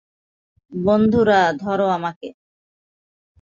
বন্ধুরা 0.71 1.39
ধরো 1.53 1.85
আমাকে। 1.87 2.27